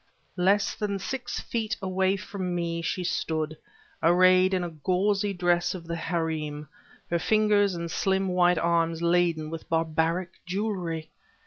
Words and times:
Less 0.37 0.73
than 0.73 0.97
six 0.97 1.39
feet 1.39 1.77
away 1.79 2.17
from 2.17 2.55
me 2.55 2.81
she 2.81 3.03
stood, 3.03 3.55
arrayed 4.01 4.51
in 4.51 4.63
the 4.63 4.69
gauzy 4.69 5.31
dress 5.31 5.75
of 5.75 5.85
the 5.85 5.95
harem, 5.95 6.67
her 7.11 7.19
fingers 7.19 7.75
and 7.75 7.91
slim 7.91 8.27
white 8.29 8.57
arms 8.57 9.03
laden 9.03 9.51
with 9.51 9.69
barbaric 9.69 10.43
jewelry! 10.43 11.11